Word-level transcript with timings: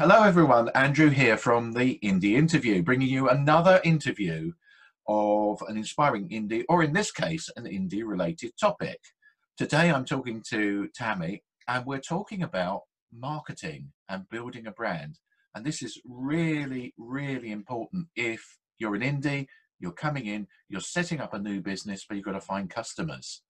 Hello, 0.00 0.22
everyone. 0.22 0.70
Andrew 0.70 1.10
here 1.10 1.36
from 1.36 1.72
the 1.72 1.98
Indie 2.02 2.34
Interview, 2.38 2.82
bringing 2.82 3.10
you 3.10 3.28
another 3.28 3.82
interview 3.84 4.50
of 5.06 5.62
an 5.68 5.76
inspiring 5.76 6.26
indie, 6.30 6.64
or 6.70 6.82
in 6.82 6.94
this 6.94 7.12
case, 7.12 7.50
an 7.54 7.64
indie 7.64 8.02
related 8.02 8.52
topic. 8.58 8.98
Today, 9.58 9.90
I'm 9.90 10.06
talking 10.06 10.42
to 10.48 10.88
Tammy, 10.94 11.42
and 11.68 11.84
we're 11.84 12.00
talking 12.00 12.42
about 12.42 12.84
marketing 13.12 13.92
and 14.08 14.26
building 14.30 14.66
a 14.66 14.72
brand. 14.72 15.18
And 15.54 15.66
this 15.66 15.82
is 15.82 16.00
really, 16.06 16.94
really 16.96 17.50
important 17.50 18.06
if 18.16 18.42
you're 18.78 18.94
an 18.94 19.02
indie, 19.02 19.48
you're 19.80 19.92
coming 19.92 20.24
in, 20.24 20.46
you're 20.70 20.80
setting 20.80 21.20
up 21.20 21.34
a 21.34 21.38
new 21.38 21.60
business, 21.60 22.06
but 22.08 22.16
you've 22.16 22.24
got 22.24 22.32
to 22.32 22.40
find 22.40 22.70
customers. 22.70 23.42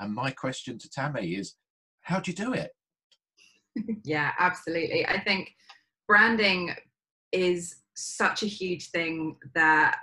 And 0.00 0.12
my 0.12 0.32
question 0.32 0.80
to 0.80 0.90
Tammy 0.90 1.36
is 1.36 1.54
how 2.00 2.18
do 2.18 2.32
you 2.32 2.36
do 2.36 2.54
it? 2.54 2.72
yeah, 4.04 4.32
absolutely. 4.40 5.06
I 5.06 5.20
think 5.20 5.54
branding 6.06 6.74
is 7.32 7.76
such 7.94 8.42
a 8.42 8.46
huge 8.46 8.90
thing 8.90 9.36
that 9.54 9.96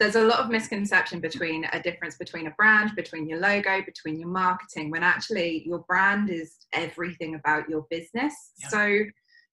there's 0.00 0.16
a 0.16 0.22
lot 0.22 0.40
of 0.40 0.50
misconception 0.50 1.20
between 1.20 1.66
a 1.72 1.80
difference 1.80 2.16
between 2.16 2.46
a 2.46 2.50
brand, 2.52 2.92
between 2.96 3.28
your 3.28 3.38
logo, 3.38 3.82
between 3.84 4.18
your 4.18 4.28
marketing, 4.28 4.90
when 4.90 5.02
actually 5.02 5.62
your 5.66 5.80
brand 5.80 6.30
is 6.30 6.56
everything 6.72 7.34
about 7.34 7.68
your 7.68 7.86
business. 7.90 8.34
Yeah. 8.58 8.68
So 8.68 8.98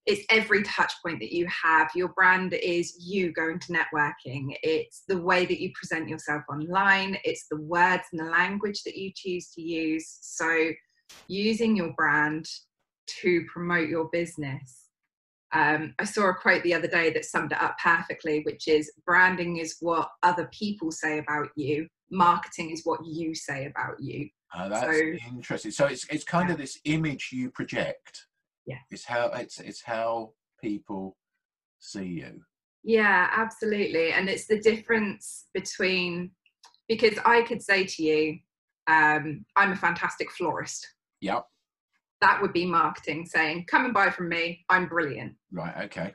it's 0.07 0.25
every 0.29 0.63
touch 0.63 0.93
point 1.05 1.19
that 1.19 1.31
you 1.31 1.45
have. 1.47 1.89
Your 1.93 2.09
brand 2.09 2.53
is 2.53 2.95
you 2.99 3.31
going 3.33 3.59
to 3.59 3.73
networking. 3.73 4.55
It's 4.63 5.03
the 5.07 5.21
way 5.21 5.45
that 5.45 5.61
you 5.61 5.71
present 5.75 6.09
yourself 6.09 6.41
online. 6.49 7.17
It's 7.23 7.45
the 7.51 7.61
words 7.61 8.03
and 8.11 8.19
the 8.19 8.31
language 8.31 8.81
that 8.83 8.95
you 8.95 9.11
choose 9.15 9.51
to 9.51 9.61
use. 9.61 10.17
So 10.21 10.71
using 11.27 11.75
your 11.75 11.93
brand 11.93 12.47
to 13.21 13.45
promote 13.51 13.89
your 13.89 14.09
business 14.11 14.80
um, 15.53 15.93
I 15.99 16.05
saw 16.05 16.29
a 16.29 16.33
quote 16.33 16.63
the 16.63 16.73
other 16.73 16.87
day 16.87 17.11
that 17.11 17.25
summed 17.25 17.51
it 17.51 17.61
up 17.61 17.77
perfectly, 17.83 18.41
which 18.43 18.67
is 18.67 18.91
branding 19.05 19.57
is 19.57 19.77
what 19.81 20.09
other 20.23 20.49
people 20.51 20.91
say 20.91 21.19
about 21.19 21.49
you, 21.55 21.87
marketing 22.09 22.71
is 22.71 22.81
what 22.85 23.05
you 23.05 23.35
say 23.35 23.65
about 23.65 23.99
you. 23.99 24.29
Uh, 24.53 24.69
that's 24.69 24.85
so, 24.85 25.03
interesting. 25.29 25.71
So 25.71 25.85
it's 25.85 26.05
it's 26.09 26.23
kind 26.23 26.49
yeah. 26.49 26.53
of 26.53 26.59
this 26.59 26.79
image 26.85 27.29
you 27.31 27.49
project. 27.51 28.25
Yeah. 28.65 28.79
It's 28.89 29.05
how 29.05 29.27
it's 29.27 29.59
it's 29.59 29.81
how 29.81 30.33
people 30.61 31.17
see 31.79 32.05
you. 32.05 32.41
Yeah, 32.83 33.29
absolutely. 33.35 34.11
And 34.13 34.29
it's 34.29 34.47
the 34.47 34.59
difference 34.59 35.45
between 35.53 36.31
because 36.87 37.17
I 37.25 37.43
could 37.43 37.61
say 37.61 37.85
to 37.85 38.03
you, 38.03 38.39
um, 38.87 39.45
I'm 39.55 39.71
a 39.71 39.75
fantastic 39.75 40.31
florist. 40.31 40.87
Yep 41.21 41.45
that 42.21 42.41
would 42.41 42.53
be 42.53 42.65
marketing 42.65 43.25
saying, 43.25 43.65
come 43.69 43.85
and 43.85 43.93
buy 43.93 44.09
from 44.09 44.29
me, 44.29 44.63
I'm 44.69 44.87
brilliant. 44.87 45.33
Right, 45.51 45.85
okay. 45.85 46.13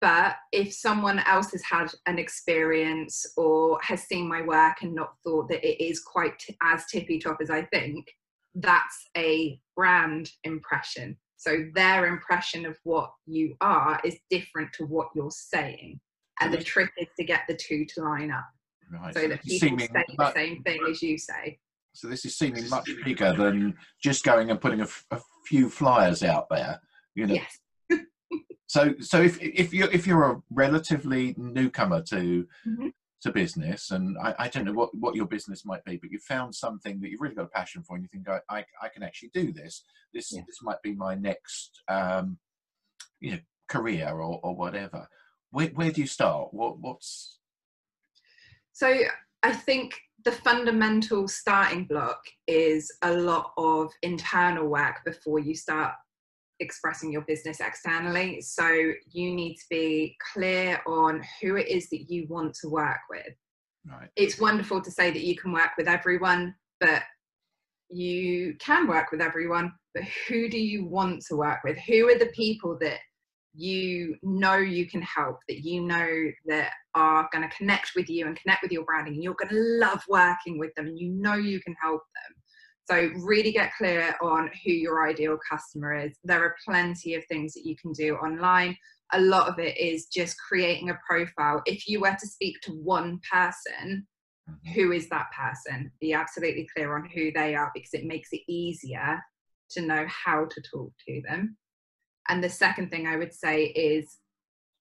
But 0.00 0.36
if 0.52 0.74
someone 0.74 1.20
else 1.20 1.52
has 1.52 1.62
had 1.62 1.90
an 2.06 2.18
experience 2.18 3.24
or 3.36 3.78
has 3.82 4.02
seen 4.02 4.28
my 4.28 4.42
work 4.42 4.82
and 4.82 4.94
not 4.94 5.14
thought 5.24 5.48
that 5.48 5.66
it 5.66 5.82
is 5.82 6.00
quite 6.00 6.38
t- 6.38 6.56
as 6.62 6.84
tippy 6.86 7.18
top 7.18 7.38
as 7.40 7.50
I 7.50 7.62
think, 7.66 8.06
that's 8.54 9.08
a 9.16 9.58
brand 9.74 10.30
impression. 10.44 11.16
So 11.36 11.66
their 11.74 12.06
impression 12.06 12.66
of 12.66 12.76
what 12.84 13.10
you 13.26 13.56
are 13.60 14.00
is 14.04 14.16
different 14.30 14.72
to 14.74 14.84
what 14.84 15.08
you're 15.14 15.30
saying. 15.30 16.00
And 16.40 16.52
the 16.52 16.62
trick 16.62 16.90
is 16.98 17.08
to 17.18 17.24
get 17.24 17.42
the 17.48 17.54
two 17.56 17.86
to 17.94 18.02
line 18.02 18.30
up. 18.30 18.44
Right. 18.90 19.14
So, 19.14 19.22
so 19.22 19.28
that 19.28 19.42
people 19.42 19.78
say 19.78 20.04
the 20.18 20.32
same 20.34 20.62
thing 20.62 20.80
as 20.88 21.02
you 21.02 21.18
say. 21.18 21.58
So 21.96 22.08
this 22.08 22.24
is 22.24 22.36
seeming 22.36 22.68
much 22.68 22.88
bigger 23.04 23.32
than 23.32 23.74
just 24.02 24.24
going 24.24 24.50
and 24.50 24.60
putting 24.60 24.82
a, 24.82 24.88
a 25.10 25.20
few 25.46 25.70
flyers 25.70 26.22
out 26.22 26.48
there. 26.50 26.80
You 27.14 27.26
know. 27.26 27.34
Yes. 27.34 27.58
so 28.66 28.94
so 29.00 29.22
if 29.22 29.40
if 29.40 29.72
you 29.72 29.88
if 29.92 30.06
you're 30.06 30.30
a 30.30 30.42
relatively 30.50 31.34
newcomer 31.38 32.02
to 32.02 32.46
mm-hmm. 32.66 32.88
to 33.22 33.32
business, 33.32 33.90
and 33.90 34.16
I, 34.18 34.34
I 34.38 34.48
don't 34.48 34.66
know 34.66 34.72
what 34.72 34.94
what 34.94 35.14
your 35.14 35.26
business 35.26 35.64
might 35.64 35.84
be, 35.84 35.96
but 35.96 36.10
you 36.10 36.18
found 36.18 36.54
something 36.54 37.00
that 37.00 37.10
you've 37.10 37.20
really 37.20 37.34
got 37.34 37.46
a 37.46 37.48
passion 37.48 37.82
for, 37.82 37.96
and 37.96 38.04
you 38.04 38.08
think 38.12 38.28
I 38.28 38.40
I, 38.50 38.64
I 38.82 38.88
can 38.88 39.02
actually 39.02 39.30
do 39.32 39.52
this. 39.52 39.82
This 40.12 40.30
this 40.30 40.62
might 40.62 40.82
be 40.82 40.94
my 40.94 41.14
next 41.14 41.80
um, 41.88 42.38
you 43.20 43.32
know 43.32 43.38
career 43.68 44.10
or 44.10 44.40
or 44.42 44.54
whatever. 44.54 45.08
Where 45.50 45.68
where 45.68 45.90
do 45.90 46.00
you 46.02 46.06
start? 46.06 46.52
What 46.52 46.78
what's 46.78 47.38
so 48.72 48.94
I 49.46 49.52
think 49.52 49.94
the 50.24 50.32
fundamental 50.32 51.28
starting 51.28 51.84
block 51.84 52.18
is 52.48 52.92
a 53.02 53.12
lot 53.12 53.52
of 53.56 53.92
internal 54.02 54.66
work 54.66 54.96
before 55.04 55.38
you 55.38 55.54
start 55.54 55.92
expressing 56.58 57.12
your 57.12 57.20
business 57.22 57.60
externally. 57.60 58.40
So 58.40 58.66
you 59.12 59.36
need 59.36 59.54
to 59.54 59.64
be 59.70 60.16
clear 60.32 60.80
on 60.84 61.22
who 61.40 61.54
it 61.54 61.68
is 61.68 61.88
that 61.90 62.10
you 62.10 62.26
want 62.28 62.54
to 62.60 62.68
work 62.68 62.98
with. 63.08 63.34
Right. 63.88 64.08
It's 64.16 64.40
wonderful 64.40 64.80
to 64.80 64.90
say 64.90 65.12
that 65.12 65.22
you 65.22 65.36
can 65.36 65.52
work 65.52 65.70
with 65.78 65.86
everyone, 65.86 66.56
but 66.80 67.04
you 67.88 68.56
can 68.58 68.88
work 68.88 69.12
with 69.12 69.20
everyone, 69.20 69.74
but 69.94 70.02
who 70.26 70.48
do 70.48 70.58
you 70.58 70.86
want 70.86 71.22
to 71.28 71.36
work 71.36 71.60
with? 71.62 71.78
Who 71.86 72.08
are 72.08 72.18
the 72.18 72.32
people 72.34 72.76
that 72.80 72.98
you 73.56 74.16
know 74.22 74.56
you 74.56 74.86
can 74.88 75.02
help, 75.02 75.38
that 75.48 75.60
you 75.60 75.80
know 75.82 76.30
that 76.46 76.72
are 76.94 77.28
going 77.32 77.48
to 77.48 77.56
connect 77.56 77.92
with 77.96 78.08
you 78.08 78.26
and 78.26 78.38
connect 78.40 78.62
with 78.62 78.72
your 78.72 78.84
branding, 78.84 79.14
and 79.14 79.22
you're 79.22 79.34
going 79.34 79.52
to 79.52 79.78
love 79.80 80.02
working 80.08 80.58
with 80.58 80.74
them, 80.74 80.86
and 80.86 80.98
you 80.98 81.10
know 81.10 81.34
you 81.34 81.60
can 81.60 81.74
help 81.80 82.02
them. 82.14 82.34
So, 82.88 83.10
really 83.24 83.50
get 83.50 83.72
clear 83.76 84.14
on 84.22 84.50
who 84.64 84.72
your 84.72 85.08
ideal 85.08 85.38
customer 85.50 85.94
is. 85.94 86.18
There 86.22 86.42
are 86.42 86.56
plenty 86.64 87.14
of 87.14 87.24
things 87.26 87.54
that 87.54 87.66
you 87.66 87.76
can 87.76 87.92
do 87.92 88.14
online. 88.16 88.76
A 89.12 89.20
lot 89.20 89.48
of 89.48 89.58
it 89.58 89.76
is 89.78 90.06
just 90.06 90.36
creating 90.48 90.90
a 90.90 90.98
profile. 91.08 91.62
If 91.66 91.88
you 91.88 92.00
were 92.00 92.16
to 92.18 92.26
speak 92.26 92.60
to 92.62 92.72
one 92.72 93.20
person, 93.30 94.06
mm-hmm. 94.48 94.72
who 94.72 94.92
is 94.92 95.08
that 95.08 95.26
person? 95.36 95.90
Be 96.00 96.12
absolutely 96.12 96.68
clear 96.76 96.96
on 96.96 97.08
who 97.12 97.32
they 97.32 97.54
are 97.54 97.70
because 97.74 97.94
it 97.94 98.04
makes 98.04 98.28
it 98.32 98.42
easier 98.48 99.20
to 99.70 99.80
know 99.80 100.06
how 100.08 100.44
to 100.44 100.62
talk 100.70 100.92
to 101.08 101.22
them. 101.28 101.56
And 102.28 102.42
the 102.42 102.48
second 102.48 102.90
thing 102.90 103.06
I 103.06 103.16
would 103.16 103.32
say 103.32 103.64
is 103.66 104.18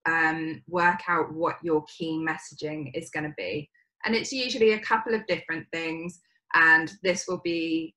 um, 0.06 0.62
work 0.68 1.02
out 1.08 1.34
what 1.34 1.58
your 1.64 1.84
key 1.86 2.18
messaging 2.18 2.92
is 2.94 3.10
going 3.10 3.26
to 3.26 3.34
be. 3.38 3.70
And 4.06 4.16
it's 4.16 4.32
usually 4.32 4.74
a 4.74 4.80
couple 4.80 5.16
of 5.16 5.26
different 5.28 5.66
things, 5.74 6.20
and 6.54 6.92
this 7.02 7.26
will 7.28 7.42
be 7.44 7.96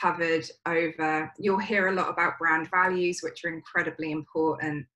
covered 0.00 0.48
over. 0.66 1.32
You'll 1.38 1.58
hear 1.58 1.88
a 1.88 1.92
lot 1.92 2.08
about 2.08 2.38
brand 2.38 2.70
values, 2.70 3.20
which 3.22 3.44
are 3.44 3.52
incredibly 3.52 4.12
important, 4.12 4.86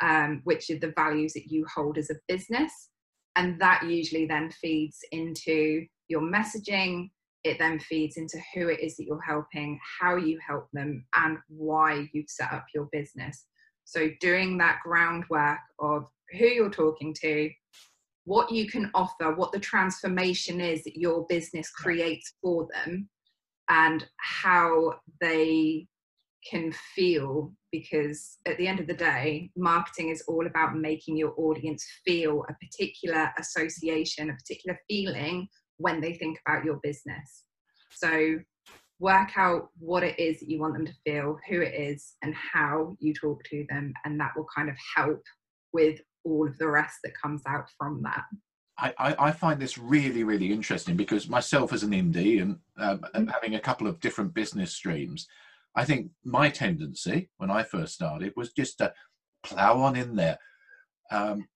um, 0.00 0.42
which 0.44 0.68
are 0.70 0.78
the 0.78 0.92
values 0.94 1.32
that 1.32 1.50
you 1.50 1.64
hold 1.74 1.96
as 1.96 2.10
a 2.10 2.16
business. 2.28 2.90
And 3.36 3.58
that 3.60 3.84
usually 3.84 4.26
then 4.26 4.50
feeds 4.50 4.98
into 5.12 5.86
your 6.08 6.20
messaging, 6.20 7.10
it 7.44 7.58
then 7.58 7.78
feeds 7.78 8.16
into 8.16 8.38
who 8.54 8.68
it 8.68 8.80
is 8.80 8.96
that 8.96 9.04
you're 9.04 9.20
helping, 9.20 9.78
how 10.00 10.16
you 10.16 10.38
help 10.46 10.66
them, 10.72 11.04
and 11.14 11.38
why 11.48 12.08
you've 12.12 12.30
set 12.30 12.52
up 12.52 12.64
your 12.74 12.88
business. 12.90 13.44
So, 13.84 14.08
doing 14.20 14.56
that 14.58 14.80
groundwork 14.82 15.58
of 15.78 16.06
who 16.32 16.46
you're 16.46 16.70
talking 16.70 17.14
to, 17.20 17.50
what 18.24 18.50
you 18.50 18.66
can 18.66 18.90
offer, 18.94 19.34
what 19.34 19.52
the 19.52 19.60
transformation 19.60 20.60
is 20.60 20.82
that 20.84 20.96
your 20.96 21.26
business 21.28 21.70
creates 21.70 22.32
for 22.42 22.66
them, 22.72 23.10
and 23.68 24.06
how 24.16 24.94
they 25.20 25.86
can 26.50 26.72
feel. 26.94 27.52
Because 27.70 28.38
at 28.46 28.56
the 28.56 28.66
end 28.66 28.80
of 28.80 28.86
the 28.86 28.94
day, 28.94 29.50
marketing 29.56 30.08
is 30.08 30.22
all 30.28 30.46
about 30.46 30.76
making 30.76 31.16
your 31.16 31.34
audience 31.36 31.84
feel 32.06 32.44
a 32.48 32.54
particular 32.64 33.32
association, 33.38 34.30
a 34.30 34.34
particular 34.34 34.78
feeling 34.88 35.48
when 35.78 36.00
they 36.00 36.14
think 36.14 36.38
about 36.46 36.64
your 36.64 36.78
business. 36.82 37.44
So 37.90 38.38
work 39.00 39.36
out 39.36 39.68
what 39.78 40.02
it 40.02 40.18
is 40.18 40.40
that 40.40 40.48
you 40.48 40.60
want 40.60 40.74
them 40.74 40.86
to 40.86 40.94
feel, 41.04 41.38
who 41.48 41.60
it 41.60 41.74
is, 41.74 42.14
and 42.22 42.34
how 42.34 42.96
you 43.00 43.12
talk 43.14 43.42
to 43.50 43.66
them, 43.68 43.92
and 44.04 44.18
that 44.20 44.32
will 44.36 44.46
kind 44.54 44.68
of 44.68 44.76
help 44.96 45.22
with 45.72 46.00
all 46.24 46.46
of 46.46 46.56
the 46.58 46.68
rest 46.68 46.98
that 47.04 47.12
comes 47.20 47.42
out 47.46 47.66
from 47.78 48.02
that. 48.02 48.24
I, 48.76 48.92
I, 48.98 49.30
find 49.30 49.60
this 49.60 49.78
really, 49.78 50.24
really 50.24 50.50
interesting 50.50 50.96
because 50.96 51.28
myself 51.28 51.72
as 51.72 51.84
an 51.84 51.92
indie 51.92 52.42
and 52.42 52.58
um, 52.76 52.98
mm-hmm. 53.14 53.26
having 53.28 53.54
a 53.54 53.60
couple 53.60 53.86
of 53.86 54.00
different 54.00 54.34
business 54.34 54.72
streams, 54.72 55.28
I 55.76 55.84
think 55.84 56.10
my 56.24 56.50
tendency 56.50 57.30
when 57.36 57.52
I 57.52 57.62
first 57.62 57.94
started 57.94 58.32
was 58.36 58.52
just 58.52 58.78
to 58.78 58.92
plow 59.44 59.80
on 59.80 59.94
in 59.94 60.16
there. 60.16 60.38
Um, 61.12 61.46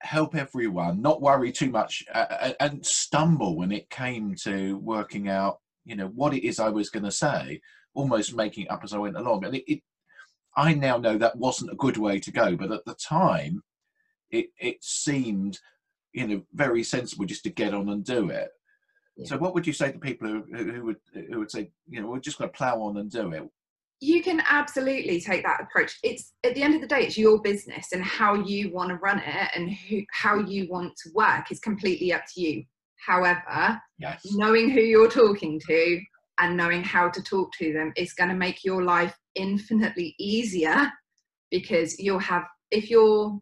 help 0.00 0.34
everyone, 0.34 1.00
not 1.00 1.22
worry 1.22 1.52
too 1.52 1.70
much, 1.70 2.04
uh, 2.12 2.52
and 2.60 2.84
stumble 2.84 3.56
when 3.56 3.72
it 3.72 3.90
came 3.90 4.34
to 4.34 4.78
working 4.78 5.28
out, 5.28 5.60
you 5.84 5.96
know, 5.96 6.08
what 6.08 6.34
it 6.34 6.46
is 6.46 6.58
I 6.58 6.68
was 6.68 6.90
going 6.90 7.04
to 7.04 7.10
say, 7.10 7.60
almost 7.94 8.34
making 8.34 8.64
it 8.64 8.70
up 8.70 8.84
as 8.84 8.92
I 8.92 8.98
went 8.98 9.16
along. 9.16 9.44
And 9.44 9.54
it, 9.54 9.64
it, 9.70 9.82
I 10.56 10.74
now 10.74 10.96
know 10.96 11.18
that 11.18 11.36
wasn't 11.36 11.72
a 11.72 11.76
good 11.76 11.96
way 11.96 12.20
to 12.20 12.30
go, 12.30 12.56
but 12.56 12.72
at 12.72 12.84
the 12.84 12.94
time, 12.94 13.62
it 14.30 14.46
it 14.58 14.82
seemed, 14.82 15.58
you 16.12 16.26
know, 16.26 16.42
very 16.52 16.82
sensible 16.82 17.26
just 17.26 17.44
to 17.44 17.50
get 17.50 17.74
on 17.74 17.88
and 17.88 18.04
do 18.04 18.30
it. 18.30 18.50
Yeah. 19.16 19.26
So, 19.26 19.38
what 19.38 19.54
would 19.54 19.66
you 19.66 19.72
say 19.72 19.92
to 19.92 19.98
people 19.98 20.28
who, 20.28 20.44
who 20.52 20.84
would 20.84 20.96
who 21.30 21.38
would 21.38 21.50
say, 21.50 21.70
you 21.88 22.00
know, 22.00 22.08
we're 22.08 22.20
just 22.20 22.38
going 22.38 22.50
to 22.50 22.56
plow 22.56 22.80
on 22.82 22.96
and 22.96 23.10
do 23.10 23.32
it? 23.32 23.48
You 24.00 24.22
can 24.22 24.42
absolutely 24.48 25.20
take 25.20 25.42
that 25.44 25.60
approach. 25.60 25.98
It's 26.02 26.32
at 26.44 26.54
the 26.54 26.62
end 26.62 26.74
of 26.74 26.80
the 26.80 26.86
day 26.86 27.00
it's 27.00 27.16
your 27.16 27.40
business 27.40 27.92
and 27.92 28.04
how 28.04 28.34
you 28.34 28.70
want 28.72 28.90
to 28.90 28.96
run 28.96 29.18
it 29.18 29.50
and 29.54 29.70
who, 29.70 30.02
how 30.12 30.38
you 30.38 30.68
want 30.70 30.92
to 31.04 31.10
work 31.14 31.50
is 31.50 31.60
completely 31.60 32.12
up 32.12 32.22
to 32.34 32.40
you. 32.40 32.64
However 33.06 33.80
yes. 33.98 34.20
knowing 34.32 34.70
who 34.70 34.80
you're 34.80 35.10
talking 35.10 35.60
to 35.66 36.00
and 36.38 36.56
knowing 36.56 36.82
how 36.82 37.08
to 37.08 37.22
talk 37.22 37.50
to 37.58 37.72
them 37.72 37.92
is 37.96 38.12
going 38.12 38.30
to 38.30 38.36
make 38.36 38.64
your 38.64 38.82
life 38.82 39.16
infinitely 39.34 40.14
easier 40.18 40.90
because 41.50 41.98
you'll 41.98 42.18
have 42.18 42.44
if 42.70 42.90
you're 42.90 43.38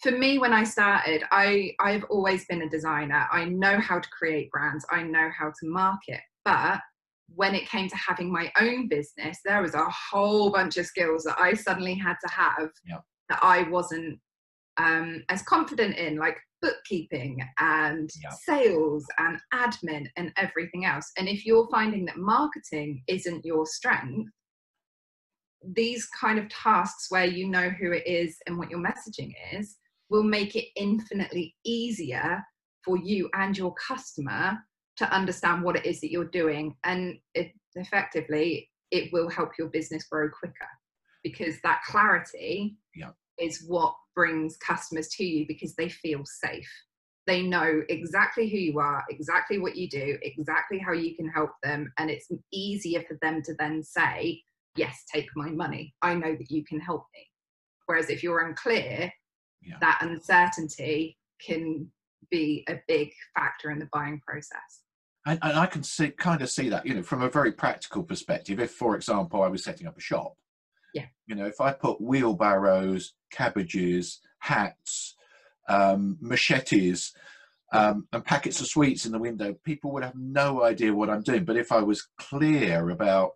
for 0.00 0.10
me 0.12 0.38
when 0.38 0.52
i 0.52 0.64
started 0.64 1.22
i 1.30 1.70
i've 1.80 2.04
always 2.04 2.44
been 2.46 2.62
a 2.62 2.68
designer. 2.68 3.26
I 3.30 3.44
know 3.46 3.78
how 3.78 3.98
to 3.98 4.08
create 4.10 4.50
brands. 4.50 4.84
I 4.90 5.02
know 5.02 5.30
how 5.36 5.46
to 5.46 5.68
market. 5.68 6.20
But 6.44 6.80
when 7.28 7.54
it 7.54 7.68
came 7.68 7.88
to 7.88 7.96
having 7.96 8.30
my 8.30 8.50
own 8.60 8.88
business 8.88 9.38
there 9.44 9.62
was 9.62 9.74
a 9.74 9.88
whole 9.90 10.50
bunch 10.50 10.76
of 10.76 10.86
skills 10.86 11.24
that 11.24 11.36
i 11.38 11.54
suddenly 11.54 11.94
had 11.94 12.16
to 12.24 12.32
have 12.32 12.70
yeah. 12.86 12.98
that 13.28 13.38
i 13.42 13.62
wasn't 13.64 14.18
um, 14.76 15.22
as 15.28 15.40
confident 15.42 15.96
in 15.96 16.16
like 16.16 16.36
bookkeeping 16.60 17.38
and 17.60 18.10
yeah. 18.22 18.30
sales 18.30 19.04
and 19.18 19.38
admin 19.52 20.06
and 20.16 20.32
everything 20.36 20.84
else 20.84 21.12
and 21.16 21.28
if 21.28 21.46
you're 21.46 21.68
finding 21.70 22.04
that 22.04 22.16
marketing 22.16 23.02
isn't 23.06 23.44
your 23.44 23.66
strength 23.66 24.30
these 25.76 26.06
kind 26.06 26.38
of 26.38 26.48
tasks 26.48 27.06
where 27.10 27.24
you 27.24 27.48
know 27.48 27.70
who 27.70 27.92
it 27.92 28.06
is 28.06 28.36
and 28.46 28.58
what 28.58 28.70
your 28.70 28.80
messaging 28.80 29.32
is 29.52 29.76
will 30.10 30.22
make 30.22 30.56
it 30.56 30.66
infinitely 30.76 31.54
easier 31.64 32.42
for 32.84 32.96
you 32.98 33.28
and 33.34 33.56
your 33.56 33.74
customer 33.74 34.58
to 34.96 35.12
understand 35.12 35.62
what 35.62 35.76
it 35.76 35.86
is 35.86 36.00
that 36.00 36.10
you're 36.10 36.24
doing 36.24 36.74
and 36.84 37.18
it, 37.34 37.52
effectively 37.74 38.70
it 38.90 39.12
will 39.12 39.28
help 39.28 39.52
your 39.58 39.68
business 39.68 40.04
grow 40.04 40.28
quicker 40.28 40.68
because 41.22 41.56
that 41.62 41.80
clarity 41.86 42.76
yeah. 42.94 43.10
is 43.38 43.64
what 43.66 43.94
brings 44.14 44.56
customers 44.58 45.08
to 45.08 45.24
you 45.24 45.44
because 45.48 45.74
they 45.74 45.88
feel 45.88 46.22
safe 46.24 46.70
they 47.26 47.42
know 47.42 47.80
exactly 47.88 48.48
who 48.48 48.58
you 48.58 48.78
are 48.78 49.02
exactly 49.10 49.58
what 49.58 49.74
you 49.76 49.88
do 49.88 50.16
exactly 50.22 50.78
how 50.78 50.92
you 50.92 51.16
can 51.16 51.28
help 51.28 51.50
them 51.62 51.92
and 51.98 52.10
it's 52.10 52.28
easier 52.52 53.02
for 53.08 53.18
them 53.22 53.42
to 53.42 53.54
then 53.58 53.82
say 53.82 54.40
yes, 54.76 55.04
take 55.12 55.28
my 55.36 55.50
money. 55.50 55.94
I 56.02 56.14
know 56.14 56.34
that 56.34 56.50
you 56.50 56.64
can 56.64 56.80
help 56.80 57.06
me. 57.14 57.26
Whereas 57.86 58.10
if 58.10 58.22
you're 58.22 58.46
unclear, 58.46 59.12
yeah. 59.62 59.76
that 59.80 59.98
uncertainty 60.02 61.18
can 61.44 61.90
be 62.30 62.64
a 62.68 62.76
big 62.88 63.10
factor 63.34 63.70
in 63.70 63.78
the 63.78 63.88
buying 63.92 64.20
process. 64.26 64.80
And, 65.26 65.38
and, 65.42 65.58
I 65.58 65.66
can 65.66 65.82
see, 65.82 66.10
kind 66.10 66.42
of 66.42 66.50
see 66.50 66.68
that, 66.68 66.86
you 66.86 66.94
know, 66.94 67.02
from 67.02 67.22
a 67.22 67.30
very 67.30 67.52
practical 67.52 68.02
perspective. 68.02 68.60
If, 68.60 68.72
for 68.72 68.94
example, 68.94 69.42
I 69.42 69.48
was 69.48 69.64
setting 69.64 69.86
up 69.86 69.96
a 69.96 70.00
shop, 70.00 70.34
yeah, 70.92 71.06
you 71.26 71.34
know, 71.34 71.46
if 71.46 71.60
I 71.60 71.72
put 71.72 72.00
wheelbarrows, 72.00 73.14
cabbages, 73.30 74.20
hats, 74.38 75.16
um, 75.68 76.18
machetes, 76.20 77.12
um, 77.72 78.06
and 78.12 78.24
packets 78.24 78.60
of 78.60 78.66
sweets 78.66 79.06
in 79.06 79.12
the 79.12 79.18
window, 79.18 79.54
people 79.64 79.92
would 79.92 80.04
have 80.04 80.14
no 80.14 80.62
idea 80.62 80.94
what 80.94 81.10
I'm 81.10 81.22
doing. 81.22 81.44
But 81.44 81.56
if 81.56 81.72
I 81.72 81.80
was 81.80 82.06
clear 82.18 82.90
about 82.90 83.32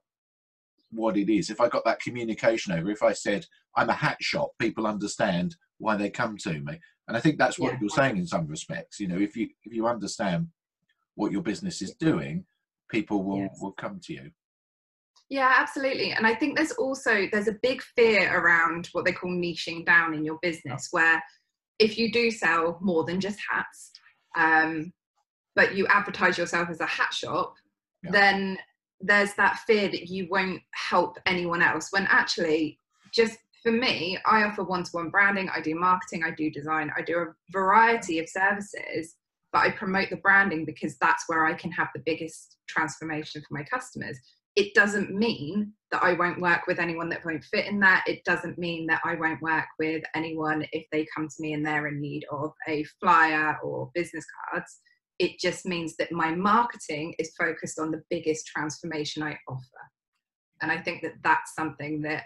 what 0.90 1.16
it 1.16 1.32
is. 1.32 1.50
If 1.50 1.60
I 1.60 1.68
got 1.68 1.84
that 1.84 2.00
communication 2.00 2.72
over, 2.72 2.90
if 2.90 3.02
I 3.02 3.12
said 3.12 3.46
I'm 3.76 3.90
a 3.90 3.94
hat 3.94 4.18
shop, 4.20 4.50
people 4.58 4.86
understand 4.86 5.56
why 5.78 5.96
they 5.96 6.10
come 6.10 6.36
to 6.38 6.52
me. 6.52 6.80
And 7.06 7.16
I 7.16 7.20
think 7.20 7.38
that's 7.38 7.58
what 7.58 7.72
yeah. 7.72 7.78
you're 7.80 7.90
saying 7.90 8.16
in 8.16 8.26
some 8.26 8.46
respects. 8.46 9.00
You 9.00 9.08
know, 9.08 9.18
if 9.18 9.36
you 9.36 9.48
if 9.64 9.72
you 9.72 9.86
understand 9.86 10.48
what 11.18 11.32
your 11.32 11.42
business 11.42 11.82
is 11.82 11.94
doing, 11.94 12.44
people 12.90 13.24
will 13.24 13.40
yes. 13.40 13.58
will 13.60 13.72
come 13.72 14.00
to 14.04 14.12
you. 14.12 14.30
Yeah, 15.28 15.52
absolutely. 15.58 16.12
And 16.12 16.26
I 16.26 16.34
think 16.34 16.56
there's 16.56 16.72
also 16.72 17.26
there's 17.32 17.48
a 17.48 17.58
big 17.60 17.82
fear 17.96 18.34
around 18.38 18.88
what 18.92 19.04
they 19.04 19.12
call 19.12 19.30
niching 19.30 19.84
down 19.84 20.14
in 20.14 20.24
your 20.24 20.38
business, 20.40 20.88
where 20.92 21.22
if 21.78 21.98
you 21.98 22.12
do 22.12 22.30
sell 22.30 22.78
more 22.80 23.04
than 23.04 23.20
just 23.20 23.38
hats, 23.50 23.90
um, 24.36 24.92
but 25.54 25.74
you 25.74 25.86
advertise 25.88 26.38
yourself 26.38 26.70
as 26.70 26.80
a 26.80 26.86
hat 26.86 27.12
shop, 27.12 27.54
yeah. 28.04 28.12
then 28.12 28.58
there's 29.00 29.34
that 29.34 29.58
fear 29.66 29.88
that 29.88 30.08
you 30.08 30.28
won't 30.30 30.62
help 30.72 31.18
anyone 31.26 31.62
else 31.62 31.88
when 31.90 32.06
actually 32.08 32.78
just 33.12 33.38
for 33.62 33.70
me 33.70 34.18
i 34.26 34.42
offer 34.42 34.64
one-to-one 34.64 35.08
branding 35.08 35.48
i 35.54 35.60
do 35.60 35.74
marketing 35.74 36.24
i 36.24 36.32
do 36.32 36.50
design 36.50 36.90
i 36.96 37.02
do 37.02 37.18
a 37.18 37.26
variety 37.52 38.18
of 38.18 38.28
services 38.28 39.14
but 39.52 39.60
i 39.60 39.70
promote 39.70 40.10
the 40.10 40.16
branding 40.16 40.64
because 40.64 40.96
that's 40.98 41.24
where 41.26 41.46
i 41.46 41.54
can 41.54 41.70
have 41.70 41.88
the 41.94 42.02
biggest 42.04 42.56
transformation 42.68 43.40
for 43.40 43.54
my 43.54 43.64
customers 43.64 44.18
it 44.56 44.74
doesn't 44.74 45.14
mean 45.14 45.72
that 45.90 46.02
i 46.02 46.12
won't 46.12 46.40
work 46.40 46.66
with 46.66 46.78
anyone 46.78 47.08
that 47.08 47.24
won't 47.24 47.44
fit 47.44 47.66
in 47.66 47.78
that 47.80 48.04
it 48.06 48.22
doesn't 48.24 48.58
mean 48.58 48.86
that 48.86 49.00
i 49.04 49.14
won't 49.14 49.42
work 49.42 49.66
with 49.78 50.02
anyone 50.14 50.66
if 50.72 50.84
they 50.92 51.06
come 51.14 51.28
to 51.28 51.40
me 51.40 51.52
and 51.52 51.64
they're 51.64 51.86
in 51.86 52.00
need 52.00 52.24
of 52.30 52.52
a 52.68 52.84
flyer 53.00 53.56
or 53.62 53.90
business 53.94 54.24
cards 54.50 54.80
it 55.18 55.38
just 55.38 55.66
means 55.66 55.96
that 55.96 56.12
my 56.12 56.34
marketing 56.34 57.14
is 57.18 57.34
focused 57.36 57.78
on 57.78 57.90
the 57.90 58.02
biggest 58.08 58.46
transformation 58.46 59.22
I 59.22 59.36
offer. 59.48 59.62
And 60.62 60.70
I 60.70 60.78
think 60.78 61.02
that 61.02 61.14
that's 61.22 61.54
something 61.54 62.02
that 62.02 62.24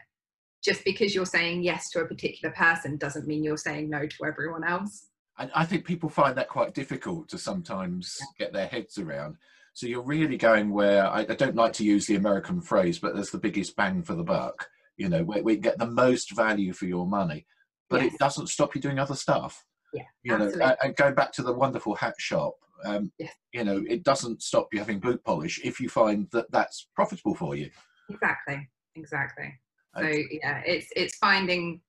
just 0.63 0.85
because 0.85 1.15
you're 1.15 1.27
saying 1.27 1.63
yes 1.63 1.91
to 1.91 2.01
a 2.01 2.07
particular 2.07 2.55
person 2.55 2.97
doesn't 2.97 3.27
mean 3.27 3.43
you're 3.43 3.57
saying 3.57 3.91
no 3.91 4.07
to 4.07 4.25
everyone 4.25 4.65
else. 4.65 5.09
I, 5.39 5.51
I 5.55 5.65
think 5.65 5.85
people 5.85 6.09
find 6.09 6.37
that 6.37 6.49
quite 6.49 6.75
difficult 6.75 7.29
to 7.31 7.39
sometimes 7.39 8.19
get 8.39 8.53
their 8.53 8.67
heads 8.67 8.99
around. 8.99 9.37
So 9.75 9.87
you're 9.87 10.03
really 10.03 10.37
going 10.37 10.71
where 10.71 11.07
I, 11.07 11.21
I, 11.21 11.35
don't 11.35 11.57
like 11.57 11.73
to 11.75 11.85
use 11.85 12.07
the 12.07 12.17
American 12.17 12.61
phrase, 12.61 12.99
but 12.99 13.15
there's 13.15 13.31
the 13.31 13.39
biggest 13.39 13.75
bang 13.75 14.03
for 14.03 14.15
the 14.15 14.23
buck. 14.23 14.69
You 14.99 15.09
know, 15.09 15.25
where 15.25 15.43
we 15.43 15.57
get 15.57 15.79
the 15.79 15.87
most 15.87 16.37
value 16.37 16.75
for 16.75 16.85
your 16.85 17.07
money, 17.07 17.47
but 17.89 18.03
yes. 18.03 18.13
it 18.13 18.19
doesn't 18.19 18.51
stop 18.51 18.75
you 18.75 18.81
doing 18.81 18.99
other 18.99 19.15
stuff. 19.15 19.65
Yeah, 19.95 20.03
you 20.23 20.37
know, 20.37 20.75
and 20.83 20.95
going 20.97 21.15
back 21.15 21.33
to 21.33 21.43
the 21.43 21.53
wonderful 21.53 21.95
hat 21.95 22.15
shop, 22.19 22.55
um, 22.85 23.13
yes. 23.19 23.33
You 23.53 23.65
know, 23.65 23.83
it 23.89 24.03
doesn't 24.03 24.43
stop 24.43 24.69
you 24.73 24.79
having 24.79 24.99
boot 24.99 25.23
polish 25.25 25.61
if 25.65 25.81
you 25.81 25.89
find 25.89 26.29
that 26.33 26.51
that's 26.51 26.89
profitable 26.95 27.35
for 27.35 27.55
you. 27.55 27.71
Exactly. 28.11 28.69
Exactly. 28.95 29.55
So 29.97 30.03
yeah, 30.03 30.63
it's 30.65 30.89
it's 30.97 31.17
finding 31.19 31.81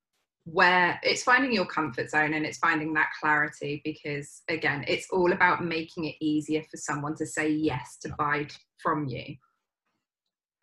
where 0.44 1.00
it's 1.02 1.22
finding 1.22 1.52
your 1.52 1.66
comfort 1.66 2.10
zone 2.10 2.34
and 2.34 2.44
it's 2.44 2.58
finding 2.58 2.92
that 2.92 3.08
clarity 3.20 3.80
because 3.84 4.42
again 4.48 4.84
it's 4.86 5.08
all 5.10 5.32
about 5.32 5.64
making 5.64 6.04
it 6.04 6.14
easier 6.20 6.62
for 6.70 6.76
someone 6.76 7.16
to 7.16 7.26
say 7.26 7.48
yes 7.48 7.96
to 8.00 8.10
buy 8.18 8.46
from 8.82 9.06
you 9.06 9.34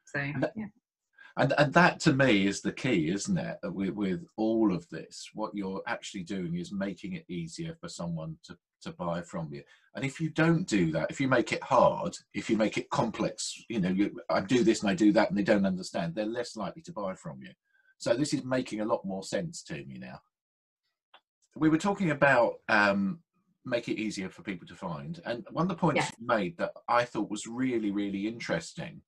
so 0.05 0.19
and 0.19 0.49
yeah 0.55 0.65
and, 1.37 1.53
and 1.57 1.73
that 1.73 1.99
to 1.99 2.13
me 2.13 2.45
is 2.45 2.61
the 2.61 2.71
key 2.71 3.09
isn't 3.09 3.37
it 3.37 3.57
uh, 3.65 3.71
with, 3.71 3.89
with 3.91 4.23
all 4.37 4.71
of 4.73 4.87
this 4.89 5.29
what 5.33 5.55
you're 5.55 5.81
actually 5.87 6.23
doing 6.23 6.55
is 6.55 6.71
making 6.71 7.13
it 7.13 7.25
easier 7.27 7.75
for 7.81 7.89
someone 7.89 8.37
to 8.43 8.55
to 8.81 8.91
buy 8.91 9.21
from 9.21 9.49
you. 9.51 9.63
And 9.95 10.03
if 10.03 10.19
you 10.19 10.29
don't 10.29 10.67
do 10.67 10.91
that, 10.91 11.09
if 11.09 11.19
you 11.21 11.27
make 11.27 11.51
it 11.53 11.63
hard, 11.63 12.15
if 12.33 12.49
you 12.49 12.57
make 12.57 12.77
it 12.77 12.89
complex, 12.89 13.63
you 13.69 13.79
know, 13.79 13.89
you, 13.89 14.19
I 14.29 14.41
do 14.41 14.63
this 14.63 14.81
and 14.81 14.89
I 14.89 14.95
do 14.95 15.11
that 15.13 15.29
and 15.29 15.37
they 15.37 15.43
don't 15.43 15.65
understand, 15.65 16.15
they're 16.15 16.25
less 16.25 16.55
likely 16.55 16.81
to 16.83 16.91
buy 16.91 17.13
from 17.15 17.41
you. 17.41 17.51
So 18.01 18.13
this 18.13 18.33
is 18.33 18.43
making 18.43 18.81
a 18.81 18.85
lot 18.85 19.05
more 19.05 19.23
sense 19.23 19.63
to 19.63 19.73
me 19.73 19.97
now. 19.97 20.19
We 21.55 21.69
were 21.69 21.77
talking 21.77 22.11
about 22.11 22.55
um, 22.67 23.19
make 23.63 23.87
it 23.87 23.99
easier 23.99 24.29
for 24.29 24.41
people 24.41 24.67
to 24.67 24.75
find. 24.75 25.21
And 25.25 25.45
one 25.51 25.63
of 25.63 25.69
the 25.69 25.75
points 25.75 26.11
you 26.19 26.25
made 26.25 26.57
that 26.57 26.73
I 26.87 27.05
thought 27.05 27.29
was 27.29 27.47
really, 27.47 27.91
really 27.91 28.27
interesting 28.27 29.01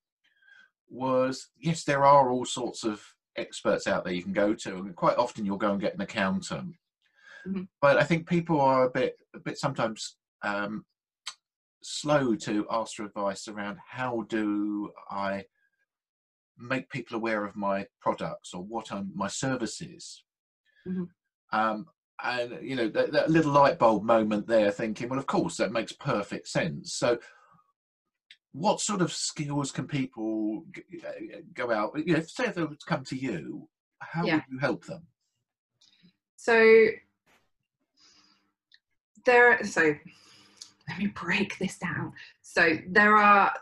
was 0.90 1.50
yes, 1.60 1.84
there 1.84 2.06
are 2.06 2.30
all 2.30 2.46
sorts 2.46 2.84
of 2.84 3.04
experts 3.36 3.88
out 3.88 4.04
there 4.04 4.14
you 4.14 4.24
can 4.24 4.34
go 4.34 4.54
to, 4.54 4.76
and 4.76 4.96
quite 4.96 5.18
often 5.18 5.46
you'll 5.46 5.58
go 5.58 5.72
and 5.72 5.82
get 5.82 5.96
an 5.96 6.02
accountant 6.02 6.76
Mm-hmm. 7.48 7.64
But 7.82 7.98
I 7.98 8.04
think 8.04 8.28
people 8.28 8.60
are 8.60 8.86
a 8.86 8.90
bit, 8.90 9.18
a 9.36 9.40
bit 9.40 9.58
sometimes 9.58 10.16
um, 10.44 10.86
slow 11.82 12.36
to 12.36 12.66
ask 12.72 12.96
for 12.96 13.06
advice 13.06 13.48
around 13.48 13.78
how 13.86 14.26
do 14.30 14.92
I 15.10 15.46
make 16.57 16.89
people 16.89 17.17
aware 17.17 17.45
of 17.45 17.55
my 17.55 17.86
products 18.01 18.53
or 18.53 18.63
what 18.63 18.91
I'm, 18.91 19.12
my 19.15 19.27
services. 19.27 20.24
Mm-hmm. 20.88 21.03
Um, 21.57 21.88
and 22.24 22.57
you 22.62 22.75
know 22.75 22.88
that, 22.89 23.12
that, 23.12 23.29
little 23.29 23.51
light 23.51 23.79
bulb 23.79 24.03
moment 24.03 24.48
there, 24.48 24.72
thinking, 24.72 25.10
well, 25.10 25.19
of 25.19 25.27
course, 25.27 25.57
that 25.57 25.72
makes 25.72 25.91
perfect 25.91 26.48
sense. 26.48 26.93
So, 26.93 27.17
what 28.53 28.79
sort 28.79 29.01
of 29.01 29.12
skills 29.12 29.72
can 29.72 29.88
people 29.88 30.65
go 31.53 31.72
out? 31.72 31.91
You 32.05 32.13
know, 32.13 32.22
say 32.22 32.45
if 32.45 32.55
they 32.55 32.63
were 32.63 32.69
to 32.69 32.86
come 32.88 33.03
to 33.05 33.17
you, 33.17 33.67
how 34.00 34.25
yeah. 34.25 34.36
would 34.36 34.43
you 34.50 34.60
help 34.60 34.86
them? 34.86 35.07
So, 36.38 36.88
there 39.25 39.63
so 39.63 39.95
let 40.89 41.00
me 41.00 41.07
break 41.07 41.57
this 41.60 41.77
down 41.77 42.12
so 42.41 42.77
there 42.89 43.15
are 43.15 43.53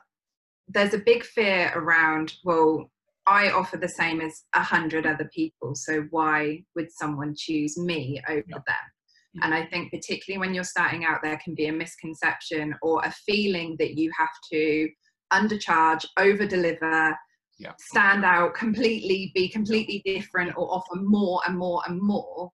there's 0.74 0.94
a 0.94 1.00
big 1.00 1.24
fear 1.24 1.72
around 1.76 2.34
well 2.44 2.90
i 3.28 3.50
offer 3.52 3.78
the 3.78 3.90
same 3.90 4.22
as 4.22 4.44
a 4.54 4.64
hundred 4.64 5.06
other 5.06 5.30
people 5.34 5.74
so 5.76 6.06
why 6.12 6.62
would 6.76 6.92
someone 6.92 7.34
choose 7.38 7.78
me 7.78 8.22
over 8.30 8.44
yeah. 8.48 8.58
them 8.68 9.44
and 9.44 9.54
i 9.54 9.66
think 9.66 9.92
particularly 9.92 10.40
when 10.40 10.54
you're 10.54 10.64
starting 10.64 11.06
out 11.06 11.20
there 11.24 11.40
can 11.44 11.56
be 11.56 11.68
a 11.68 11.74
misconception 11.74 12.76
or 12.82 13.02
a 13.04 13.12
feeling 13.26 13.76
that 13.80 13.98
you 13.98 14.12
have 14.18 14.30
to 14.52 14.90
undercharge 15.32 16.06
over 16.18 16.46
deliver 16.46 17.18
Yeah. 17.58 17.74
stand 17.80 18.26
out 18.26 18.54
completely, 18.56 19.32
be 19.36 19.48
completely 19.48 20.02
different, 20.04 20.58
or 20.58 20.74
offer 20.74 20.96
more 20.96 21.42
and 21.46 21.58
more 21.58 21.82
and 21.88 22.02
more, 22.02 22.52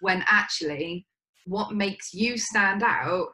when 0.00 0.22
actually 0.26 1.06
what 1.46 1.72
makes 1.72 2.12
you 2.12 2.36
stand 2.36 2.82
out 2.82 3.28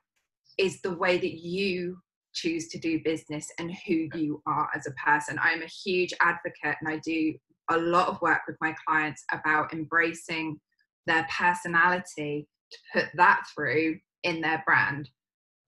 is 0.58 0.80
the 0.80 0.94
way 0.94 1.18
that 1.18 1.38
you 1.38 1.99
choose 2.38 2.68
to 2.68 2.78
do 2.78 3.00
business 3.02 3.50
and 3.59 3.75
who 3.87 4.09
you 4.14 4.42
are 4.47 4.68
as 4.75 4.87
a 4.87 4.92
person. 4.92 5.38
I'm 5.42 5.62
a 5.62 5.66
huge 5.66 6.14
advocate 6.21 6.76
and 6.80 6.88
I 6.88 6.99
do 7.04 7.35
a 7.71 7.76
lot 7.76 8.09
of 8.09 8.21
work 8.23 8.40
with 8.47 8.57
my 8.61 8.75
clients 8.87 9.25
about 9.33 9.73
embracing 9.73 10.59
their 11.07 11.26
personality 11.37 12.47
to 12.71 12.78
put 12.92 13.09
that 13.16 13.42
through 13.54 13.99
in 14.23 14.40
their 14.40 14.62
brand. 14.66 15.11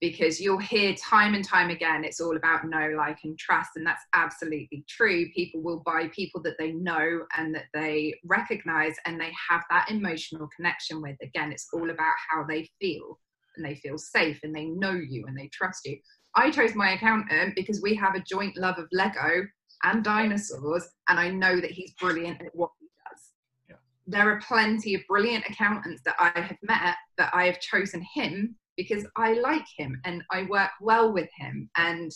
Because 0.01 0.41
you'll 0.41 0.59
hear 0.59 0.95
time 0.95 1.35
and 1.35 1.45
time 1.45 1.69
again 1.69 2.05
it's 2.05 2.23
all 2.23 2.35
about 2.35 2.67
know 2.67 2.95
like 2.97 3.19
and 3.25 3.39
trust 3.39 3.73
and 3.77 3.87
that's 3.87 4.05
absolutely 4.15 4.83
true. 4.89 5.27
People 5.37 5.61
will 5.61 5.83
buy 5.85 6.09
people 6.15 6.41
that 6.45 6.57
they 6.59 6.73
know 6.73 7.27
and 7.37 7.55
that 7.55 7.67
they 7.75 8.15
recognize 8.25 8.95
and 9.05 9.21
they 9.21 9.31
have 9.51 9.63
that 9.69 9.91
emotional 9.91 10.49
connection 10.57 11.03
with. 11.03 11.17
Again 11.23 11.53
it's 11.53 11.69
all 11.75 11.91
about 11.91 12.15
how 12.31 12.45
they 12.45 12.71
feel 12.81 13.19
and 13.57 13.67
they 13.67 13.75
feel 13.75 13.99
safe 13.99 14.41
and 14.43 14.55
they 14.55 14.67
know 14.67 14.93
you 14.93 15.27
and 15.27 15.37
they 15.37 15.49
trust 15.53 15.85
you 15.85 15.99
i 16.37 16.51
chose 16.51 16.75
my 16.75 16.93
accountant 16.93 17.55
because 17.55 17.81
we 17.83 17.95
have 17.95 18.15
a 18.15 18.23
joint 18.29 18.57
love 18.57 18.79
of 18.79 18.87
lego 18.93 19.47
and 19.85 20.05
dinosaurs 20.05 20.89
and 21.09 21.19
i 21.19 21.29
know 21.29 21.61
that 21.61 21.71
he's 21.71 21.93
brilliant 21.95 22.41
at 22.41 22.55
what 22.55 22.71
he 22.79 22.87
does 23.09 23.33
Yeah. 23.69 23.77
there 24.07 24.31
are 24.31 24.41
plenty 24.41 24.95
of 24.95 25.03
brilliant 25.09 25.45
accountants 25.49 26.03
that 26.05 26.17
i 26.19 26.39
have 26.39 26.59
met 26.63 26.97
that 27.19 27.31
i 27.35 27.47
have 27.47 27.61
chosen 27.61 28.05
him 28.15 28.57
because 28.81 29.07
I 29.17 29.35
like 29.35 29.67
him 29.77 30.01
and 30.07 30.23
I 30.31 30.45
work 30.45 30.71
well 30.81 31.13
with 31.13 31.29
him. 31.37 31.69
And, 31.77 32.11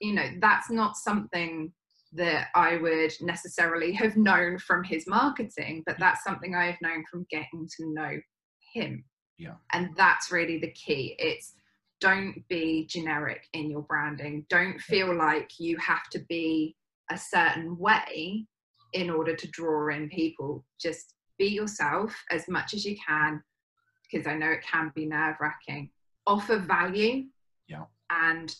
you 0.00 0.12
know, 0.12 0.28
that's 0.40 0.70
not 0.70 0.96
something 0.96 1.72
that 2.12 2.46
I 2.54 2.76
would 2.76 3.12
necessarily 3.20 3.90
have 3.92 4.16
known 4.16 4.58
from 4.58 4.84
his 4.84 5.04
marketing, 5.08 5.82
but 5.84 5.96
that's 5.98 6.22
something 6.22 6.54
I 6.54 6.66
have 6.66 6.80
known 6.80 7.02
from 7.10 7.26
getting 7.28 7.68
to 7.76 7.92
know 7.92 8.20
him. 8.72 9.04
Yeah. 9.36 9.54
And 9.72 9.90
that's 9.96 10.30
really 10.30 10.58
the 10.58 10.70
key. 10.70 11.16
It's 11.18 11.54
don't 12.04 12.46
be 12.50 12.86
generic 12.86 13.48
in 13.54 13.70
your 13.70 13.80
branding. 13.80 14.44
Don't 14.50 14.78
feel 14.78 15.16
like 15.16 15.52
you 15.58 15.78
have 15.78 16.10
to 16.10 16.18
be 16.28 16.76
a 17.10 17.16
certain 17.16 17.78
way 17.78 18.44
in 18.92 19.08
order 19.08 19.34
to 19.34 19.48
draw 19.48 19.88
in 19.88 20.10
people. 20.10 20.66
Just 20.78 21.14
be 21.38 21.46
yourself 21.46 22.14
as 22.30 22.46
much 22.46 22.74
as 22.74 22.84
you 22.84 22.94
can 23.06 23.42
because 24.02 24.26
I 24.26 24.34
know 24.34 24.50
it 24.50 24.62
can 24.70 24.92
be 24.94 25.06
nerve 25.06 25.36
wracking. 25.40 25.88
Offer 26.26 26.58
value. 26.58 27.24
Yeah. 27.68 27.84
And 28.10 28.54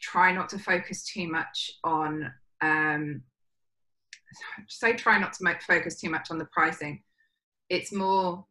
try 0.00 0.32
not 0.32 0.48
to 0.48 0.58
focus 0.58 1.04
too 1.04 1.30
much 1.30 1.70
on, 1.84 2.32
um, 2.60 3.22
say, 4.68 4.94
try 4.94 5.16
not 5.16 5.32
to 5.34 5.44
make 5.44 5.62
focus 5.62 6.00
too 6.00 6.10
much 6.10 6.32
on 6.32 6.38
the 6.38 6.46
pricing. 6.46 7.04
It's 7.68 7.92
more 7.92 8.44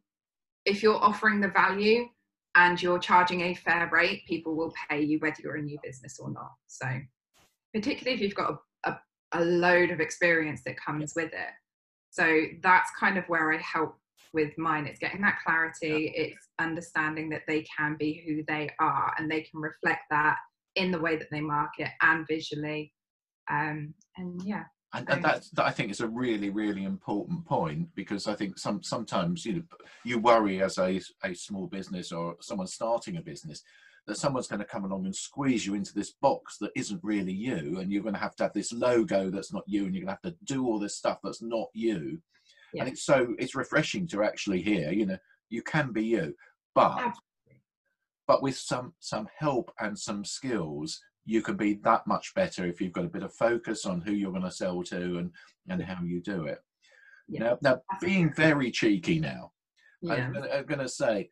if 0.64 0.82
you're 0.82 1.04
offering 1.04 1.42
the 1.42 1.48
value 1.48 2.08
and 2.54 2.80
you're 2.82 2.98
charging 2.98 3.42
a 3.42 3.54
fair 3.54 3.88
rate, 3.92 4.22
people 4.26 4.56
will 4.56 4.72
pay 4.88 5.02
you 5.02 5.18
whether 5.18 5.36
you're 5.42 5.56
a 5.56 5.62
new 5.62 5.78
business 5.82 6.18
or 6.18 6.30
not. 6.30 6.52
So, 6.66 6.86
particularly 7.74 8.16
if 8.16 8.20
you've 8.20 8.34
got 8.34 8.58
a, 8.84 8.90
a, 8.90 9.00
a 9.32 9.44
load 9.44 9.90
of 9.90 10.00
experience 10.00 10.62
that 10.66 10.80
comes 10.80 11.12
with 11.14 11.32
it. 11.32 11.52
So, 12.10 12.42
that's 12.62 12.90
kind 12.98 13.18
of 13.18 13.24
where 13.28 13.52
I 13.52 13.58
help 13.58 13.96
with 14.32 14.56
mine 14.56 14.86
it's 14.86 14.98
getting 14.98 15.20
that 15.20 15.38
clarity 15.44 16.12
yeah. 16.14 16.22
it's 16.22 16.48
understanding 16.60 17.28
that 17.28 17.42
they 17.48 17.64
can 17.76 17.96
be 17.98 18.22
who 18.26 18.44
they 18.46 18.70
are 18.78 19.12
and 19.18 19.30
they 19.30 19.40
can 19.40 19.60
reflect 19.60 20.02
that 20.10 20.36
in 20.76 20.90
the 20.90 20.98
way 21.00 21.16
that 21.16 21.26
they 21.30 21.40
market 21.40 21.88
and 22.02 22.26
visually 22.28 22.92
um 23.50 23.92
and 24.16 24.40
yeah 24.44 24.64
and, 24.92 25.08
and 25.08 25.24
that, 25.24 25.44
that 25.52 25.66
I 25.66 25.70
think 25.70 25.90
is 25.90 26.00
a 26.00 26.08
really, 26.08 26.50
really 26.50 26.84
important 26.84 27.44
point 27.46 27.88
because 27.94 28.26
I 28.26 28.34
think 28.34 28.58
some 28.58 28.82
sometimes 28.82 29.44
you 29.44 29.54
know 29.54 29.62
you 30.04 30.18
worry 30.18 30.62
as 30.62 30.78
a 30.78 31.00
a 31.24 31.34
small 31.34 31.66
business 31.66 32.12
or 32.12 32.36
someone 32.40 32.66
starting 32.66 33.16
a 33.16 33.22
business 33.22 33.62
that 34.06 34.16
someone's 34.16 34.48
going 34.48 34.60
to 34.60 34.64
come 34.64 34.84
along 34.84 35.04
and 35.04 35.14
squeeze 35.14 35.66
you 35.66 35.74
into 35.74 35.94
this 35.94 36.12
box 36.22 36.56
that 36.58 36.72
isn't 36.74 37.00
really 37.04 37.32
you, 37.32 37.78
and 37.78 37.92
you're 37.92 38.02
going 38.02 38.14
to 38.14 38.20
have 38.20 38.34
to 38.36 38.44
have 38.44 38.52
this 38.52 38.72
logo 38.72 39.30
that's 39.30 39.52
not 39.52 39.64
you, 39.66 39.84
and 39.84 39.94
you're 39.94 40.04
going 40.04 40.16
to 40.16 40.28
have 40.28 40.34
to 40.34 40.44
do 40.44 40.66
all 40.66 40.78
this 40.78 40.96
stuff 40.96 41.18
that's 41.22 41.42
not 41.42 41.68
you 41.72 42.20
yeah. 42.72 42.82
and 42.82 42.90
it's 42.90 43.04
so 43.04 43.34
it's 43.38 43.54
refreshing 43.54 44.06
to 44.08 44.22
actually 44.22 44.62
hear 44.62 44.90
you 44.90 45.06
know 45.06 45.18
you 45.48 45.62
can 45.62 45.92
be 45.92 46.04
you 46.04 46.34
but 46.74 46.92
Absolutely. 46.92 47.62
but 48.26 48.42
with 48.42 48.56
some 48.56 48.92
some 49.00 49.28
help 49.38 49.72
and 49.80 49.98
some 49.98 50.24
skills 50.24 51.00
you 51.30 51.42
can 51.42 51.56
be 51.56 51.74
that 51.74 52.06
much 52.06 52.34
better 52.34 52.66
if 52.66 52.80
you've 52.80 52.92
got 52.92 53.04
a 53.04 53.08
bit 53.16 53.22
of 53.22 53.32
focus 53.32 53.86
on 53.86 54.00
who 54.00 54.12
you're 54.12 54.32
going 54.32 54.42
to 54.42 54.50
sell 54.50 54.82
to 54.82 55.18
and 55.18 55.30
and 55.68 55.82
how 55.82 56.02
you 56.02 56.20
do 56.20 56.44
it 56.44 56.58
yeah. 57.28 57.40
now 57.40 57.58
now 57.62 57.80
being 58.00 58.32
very 58.34 58.70
cheeky 58.70 59.20
now 59.20 59.52
yeah. 60.02 60.14
I'm, 60.14 60.36
I'm 60.36 60.66
going 60.66 60.80
to 60.80 60.88
say 60.88 61.30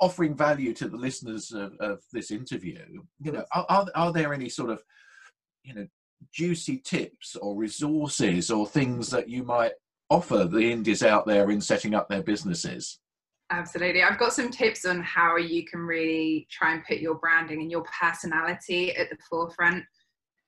offering 0.00 0.36
value 0.36 0.74
to 0.74 0.88
the 0.88 0.96
listeners 0.96 1.52
of, 1.52 1.72
of 1.80 2.00
this 2.12 2.30
interview 2.30 2.78
you 3.20 3.32
know 3.32 3.44
are, 3.54 3.86
are 3.94 4.12
there 4.12 4.34
any 4.34 4.48
sort 4.48 4.70
of 4.70 4.82
you 5.62 5.74
know 5.74 5.86
juicy 6.32 6.78
tips 6.78 7.36
or 7.36 7.56
resources 7.56 8.50
or 8.50 8.66
things 8.66 9.10
that 9.10 9.28
you 9.28 9.42
might 9.42 9.72
offer 10.10 10.44
the 10.44 10.70
indies 10.70 11.02
out 11.02 11.26
there 11.26 11.50
in 11.50 11.60
setting 11.60 11.94
up 11.94 12.08
their 12.08 12.22
businesses? 12.22 13.00
Absolutely. 13.50 14.02
I've 14.02 14.18
got 14.18 14.32
some 14.32 14.50
tips 14.50 14.84
on 14.84 15.02
how 15.02 15.36
you 15.36 15.64
can 15.64 15.80
really 15.80 16.48
try 16.50 16.74
and 16.74 16.84
put 16.84 16.98
your 16.98 17.14
branding 17.14 17.60
and 17.60 17.70
your 17.70 17.84
personality 18.00 18.94
at 18.96 19.08
the 19.08 19.16
forefront. 19.30 19.84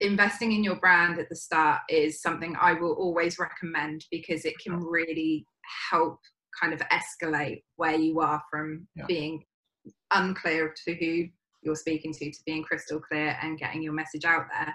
Investing 0.00 0.52
in 0.52 0.64
your 0.64 0.76
brand 0.76 1.18
at 1.18 1.28
the 1.28 1.36
start 1.36 1.80
is 1.88 2.20
something 2.20 2.56
I 2.60 2.72
will 2.72 2.92
always 2.92 3.38
recommend 3.38 4.04
because 4.10 4.44
it 4.44 4.54
can 4.58 4.82
really 4.82 5.46
help 5.90 6.18
kind 6.60 6.72
of 6.72 6.80
escalate 6.88 7.62
where 7.76 7.96
you 7.96 8.20
are 8.20 8.42
from 8.50 8.86
yeah. 8.96 9.06
being 9.06 9.44
unclear 10.12 10.74
to 10.84 10.94
who 10.94 11.28
you're 11.62 11.76
speaking 11.76 12.12
to 12.12 12.30
to 12.30 12.38
being 12.46 12.62
crystal 12.62 13.00
clear 13.00 13.36
and 13.42 13.58
getting 13.58 13.82
your 13.82 13.92
message 13.92 14.24
out 14.24 14.46
there. 14.52 14.74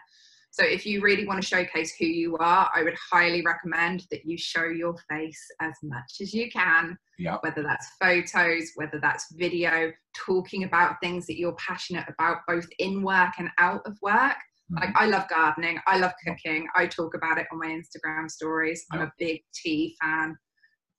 So 0.53 0.63
if 0.63 0.85
you 0.85 1.01
really 1.01 1.25
want 1.25 1.41
to 1.41 1.47
showcase 1.47 1.95
who 1.97 2.05
you 2.05 2.37
are, 2.37 2.69
I 2.75 2.83
would 2.83 2.95
highly 3.11 3.41
recommend 3.43 4.05
that 4.11 4.23
you 4.23 4.37
show 4.37 4.65
your 4.65 4.95
face 5.09 5.43
as 5.59 5.73
much 5.81 6.17
as 6.21 6.31
you 6.31 6.51
can. 6.51 6.95
Yeah. 7.17 7.37
Whether 7.41 7.63
that's 7.63 7.87
photos, 7.99 8.69
whether 8.75 8.99
that's 8.99 9.33
video, 9.33 9.91
talking 10.15 10.63
about 10.63 10.97
things 11.01 11.25
that 11.25 11.39
you're 11.39 11.55
passionate 11.55 12.05
about, 12.07 12.41
both 12.47 12.67
in 12.77 13.01
work 13.01 13.33
and 13.39 13.49
out 13.57 13.81
of 13.87 13.97
work. 14.03 14.37
Mm-hmm. 14.71 14.75
Like 14.75 14.89
I 14.95 15.07
love 15.07 15.27
gardening, 15.27 15.79
I 15.87 15.97
love 15.97 16.11
cooking. 16.23 16.67
I 16.75 16.85
talk 16.85 17.15
about 17.15 17.39
it 17.39 17.47
on 17.51 17.57
my 17.57 17.69
Instagram 17.69 18.29
stories. 18.29 18.85
I'm 18.91 19.01
a 19.01 19.13
big 19.17 19.41
tea 19.55 19.95
fan. 20.03 20.37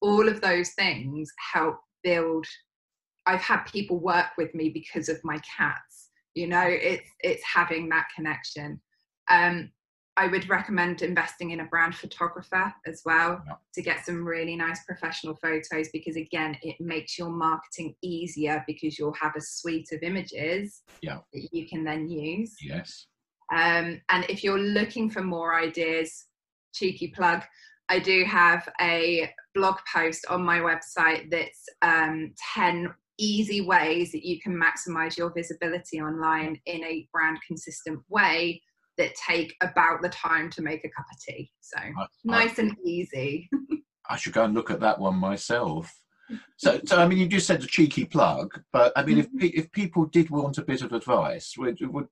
All 0.00 0.28
of 0.28 0.40
those 0.40 0.70
things 0.70 1.30
help 1.52 1.76
build. 2.02 2.44
I've 3.25 3.40
had 3.40 3.62
people 3.66 4.00
work 4.00 4.30
with 4.37 4.52
me 4.52 4.70
because 4.70 5.08
of 5.08 5.20
my 5.23 5.38
cats. 5.56 6.11
You 6.34 6.49
know, 6.49 6.66
it's 6.66 7.08
it's 7.20 7.44
having 7.44 7.88
that 7.90 8.06
connection 8.16 8.80
um, 9.31 9.71
I 10.16 10.28
would 10.28 10.49
recommend 10.49 11.02
investing 11.02 11.50
in 11.50 11.61
a 11.61 11.64
brand 11.64 11.95
photographer 11.97 12.73
as 12.87 13.02
well 13.04 13.43
yeah. 13.47 13.54
to 13.75 13.83
get 13.83 14.07
some 14.07 14.25
really 14.25 14.54
nice 14.54 14.85
professional 14.85 15.35
photos 15.35 15.88
because 15.93 16.16
again 16.16 16.57
it 16.62 16.76
makes 16.81 17.19
your 17.19 17.31
marketing 17.31 17.97
easier 18.00 18.62
because 18.66 18.97
you'll 18.97 19.14
have 19.14 19.35
a 19.37 19.40
suite 19.40 19.88
of 19.93 20.02
images 20.02 20.83
yeah. 21.02 21.19
that 21.33 21.49
you 21.52 21.66
can 21.66 21.83
then 21.83 22.09
use. 22.09 22.54
Yes. 22.62 23.07
Um, 23.52 24.00
and 24.09 24.25
if 24.28 24.45
you're 24.45 24.59
looking 24.59 25.11
for 25.11 25.21
more 25.21 25.59
ideas, 25.59 26.26
cheeky 26.75 27.09
plug, 27.09 27.43
I 27.88 27.99
do 27.99 28.25
have 28.25 28.69
a 28.81 29.31
blog 29.54 29.76
post 29.93 30.26
on 30.28 30.43
my 30.43 30.61
website 30.61 31.31
that's 31.31 31.64
um, 31.83 32.33
10 32.54 32.88
easy 33.19 33.61
ways 33.61 34.12
that 34.12 34.25
you 34.25 34.40
can 34.40 34.59
maximize 34.59 35.16
your 35.16 35.33
visibility 35.33 36.00
online 36.00 36.61
in 36.66 36.83
a 36.85 37.07
brand 37.12 37.38
consistent 37.47 38.00
way 38.09 38.61
that 38.98 39.14
take 39.14 39.54
about 39.60 40.02
the 40.02 40.08
time 40.08 40.50
to 40.50 40.62
make 40.62 40.84
a 40.84 40.90
cup 40.90 41.06
of 41.12 41.20
tea. 41.20 41.50
So 41.60 41.78
I, 41.78 42.06
nice 42.24 42.58
I, 42.58 42.62
and 42.62 42.76
easy. 42.84 43.48
I 44.08 44.16
should 44.16 44.32
go 44.32 44.44
and 44.44 44.54
look 44.54 44.70
at 44.70 44.80
that 44.80 44.98
one 44.98 45.16
myself. 45.16 45.92
So, 46.56 46.80
so 46.86 46.96
I 46.96 47.06
mean, 47.06 47.18
you 47.18 47.26
just 47.26 47.46
said 47.46 47.62
a 47.62 47.66
cheeky 47.66 48.06
plug, 48.06 48.58
but 48.72 48.94
I 48.96 49.04
mean, 49.04 49.18
mm-hmm. 49.18 49.44
if 49.44 49.54
if 49.54 49.72
people 49.72 50.06
did 50.06 50.30
want 50.30 50.56
a 50.56 50.64
bit 50.64 50.80
of 50.80 50.94
advice, 50.94 51.54
would 51.58 51.78
would 51.92 52.06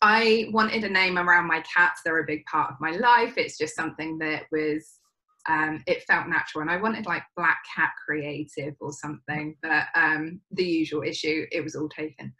I 0.00 0.46
wanted 0.52 0.84
a 0.84 0.88
name 0.88 1.18
around 1.18 1.46
my 1.46 1.62
cats. 1.62 2.00
They're 2.04 2.20
a 2.20 2.26
big 2.26 2.44
part 2.46 2.70
of 2.70 2.80
my 2.80 2.92
life. 2.92 3.36
It's 3.36 3.58
just 3.58 3.74
something 3.76 4.18
that 4.18 4.44
was, 4.50 5.00
um, 5.48 5.82
it 5.86 6.02
felt 6.04 6.28
natural. 6.28 6.62
And 6.62 6.70
I 6.70 6.76
wanted 6.80 7.06
like 7.06 7.22
Black 7.36 7.58
Cat 7.74 7.90
Creative 8.06 8.74
or 8.80 8.92
something, 8.92 9.56
but 9.62 9.84
um, 9.94 10.40
the 10.50 10.64
usual 10.64 11.02
issue, 11.02 11.46
it 11.52 11.62
was 11.62 11.74
all 11.74 11.88
taken. 11.88 12.32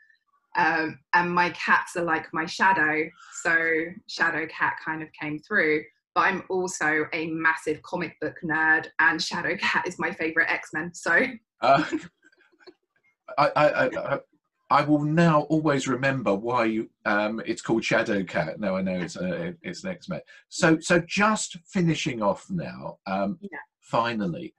Um, 0.58 0.98
and 1.14 1.32
my 1.32 1.50
cats 1.50 1.96
are 1.96 2.02
like 2.02 2.26
my 2.34 2.44
shadow. 2.44 3.08
So 3.42 3.84
Shadow 4.08 4.46
Cat 4.46 4.74
kind 4.84 5.02
of 5.02 5.08
came 5.18 5.38
through. 5.38 5.84
But 6.14 6.22
I'm 6.22 6.42
also 6.50 7.06
a 7.12 7.28
massive 7.28 7.80
comic 7.82 8.16
book 8.20 8.34
nerd, 8.44 8.88
and 8.98 9.22
Shadow 9.22 9.56
Cat 9.56 9.86
is 9.86 10.00
my 10.00 10.10
favorite 10.10 10.50
X 10.50 10.70
Men. 10.72 10.92
So 10.92 11.12
uh, 11.60 11.84
I, 13.38 13.50
I, 13.54 13.86
I, 13.86 14.18
I, 14.70 14.82
will 14.82 15.04
now 15.04 15.42
always 15.42 15.86
remember 15.86 16.34
why 16.34 16.64
you, 16.64 16.90
um, 17.04 17.40
it's 17.46 17.62
called 17.62 17.84
Shadow 17.84 18.24
Cat. 18.24 18.58
Now 18.58 18.74
I 18.74 18.82
know 18.82 18.98
it's 18.98 19.14
a, 19.14 19.54
it's 19.62 19.84
an 19.84 19.90
X 19.90 20.08
Men. 20.08 20.20
So 20.48 20.78
so 20.80 21.00
just 21.06 21.56
finishing 21.66 22.20
off 22.20 22.46
now. 22.50 22.98
Um, 23.06 23.38
yeah. 23.40 23.58
Finally, 23.80 24.54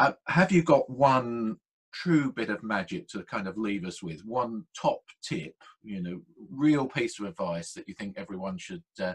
uh, 0.00 0.12
have 0.26 0.50
you 0.50 0.64
got 0.64 0.90
one 0.90 1.58
true 1.94 2.32
bit 2.32 2.50
of 2.50 2.62
magic 2.62 3.08
to 3.08 3.22
kind 3.22 3.46
of 3.46 3.56
leave 3.56 3.84
us 3.84 4.02
with? 4.02 4.24
One 4.24 4.64
top 4.80 5.00
tip, 5.22 5.54
you 5.82 6.02
know, 6.02 6.20
real 6.50 6.86
piece 6.86 7.20
of 7.20 7.26
advice 7.26 7.72
that 7.72 7.88
you 7.88 7.94
think 7.94 8.18
everyone 8.18 8.58
should 8.58 8.82
uh, 9.00 9.14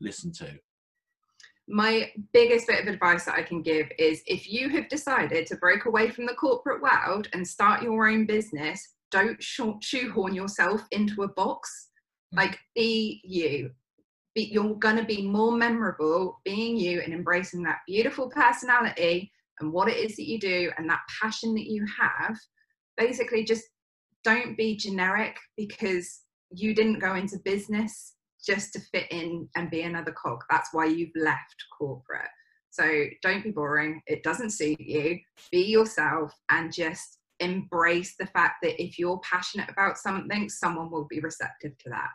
listen 0.00 0.32
to? 0.32 0.58
My 1.68 2.10
biggest 2.32 2.66
bit 2.66 2.80
of 2.80 2.92
advice 2.92 3.26
that 3.26 3.34
I 3.34 3.42
can 3.42 3.62
give 3.62 3.88
is 3.98 4.22
if 4.26 4.48
you 4.50 4.70
have 4.70 4.88
decided 4.88 5.46
to 5.46 5.56
break 5.56 5.84
away 5.84 6.10
from 6.10 6.24
the 6.24 6.34
corporate 6.34 6.80
world 6.80 7.28
and 7.34 7.46
start 7.46 7.82
your 7.82 8.08
own 8.08 8.24
business, 8.24 8.94
don't 9.10 9.42
shoehorn 9.42 10.34
yourself 10.34 10.82
into 10.92 11.22
a 11.22 11.28
box. 11.28 11.90
Hmm. 12.32 12.38
Like, 12.38 12.58
be 12.74 13.20
you. 13.22 13.70
Be, 14.34 14.44
you're 14.44 14.76
going 14.76 14.96
to 14.96 15.04
be 15.04 15.26
more 15.26 15.52
memorable 15.52 16.40
being 16.44 16.76
you 16.76 17.00
and 17.00 17.12
embracing 17.12 17.62
that 17.64 17.80
beautiful 17.86 18.30
personality 18.30 19.30
and 19.60 19.72
what 19.72 19.88
it 19.88 19.96
is 19.96 20.16
that 20.16 20.28
you 20.28 20.38
do 20.38 20.70
and 20.76 20.88
that 20.88 21.00
passion 21.20 21.54
that 21.54 21.66
you 21.66 21.86
have, 22.00 22.36
basically 22.96 23.44
just 23.44 23.64
don't 24.24 24.56
be 24.56 24.76
generic 24.76 25.36
because 25.56 26.22
you 26.50 26.74
didn't 26.74 26.98
go 26.98 27.14
into 27.14 27.38
business 27.44 28.14
just 28.44 28.72
to 28.72 28.80
fit 28.92 29.06
in 29.10 29.48
and 29.56 29.70
be 29.70 29.82
another 29.82 30.12
cog. 30.12 30.40
That's 30.50 30.70
why 30.72 30.86
you've 30.86 31.16
left 31.16 31.56
corporate. 31.76 32.30
So 32.70 33.04
don't 33.22 33.42
be 33.42 33.50
boring. 33.50 34.00
It 34.06 34.22
doesn't 34.22 34.50
suit 34.50 34.80
you. 34.80 35.18
Be 35.50 35.64
yourself 35.64 36.32
and 36.50 36.72
just 36.72 37.18
embrace 37.40 38.14
the 38.18 38.26
fact 38.26 38.56
that 38.62 38.82
if 38.82 38.98
you're 38.98 39.20
passionate 39.28 39.68
about 39.70 39.98
something, 39.98 40.48
someone 40.48 40.90
will 40.90 41.06
be 41.08 41.20
receptive 41.20 41.76
to 41.78 41.90
that. 41.90 42.10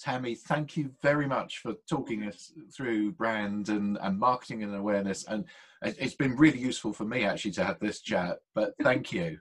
Tammy, 0.00 0.34
thank 0.34 0.76
you 0.76 0.90
very 1.02 1.26
much 1.26 1.58
for 1.58 1.74
talking 1.88 2.24
us 2.24 2.52
through 2.74 3.12
brand 3.12 3.68
and, 3.68 3.98
and 4.00 4.18
marketing 4.18 4.62
and 4.62 4.74
awareness. 4.74 5.26
And 5.26 5.44
it's 5.82 6.14
been 6.14 6.36
really 6.36 6.58
useful 6.58 6.92
for 6.92 7.04
me 7.04 7.24
actually 7.24 7.52
to 7.52 7.64
have 7.64 7.78
this 7.80 8.00
chat, 8.00 8.38
but 8.54 8.74
thank 8.82 9.12
you. 9.12 9.38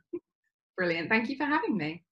Brilliant. 0.77 1.09
Thank 1.09 1.29
you 1.29 1.37
for 1.37 1.45
having 1.45 1.77
me. 1.77 2.03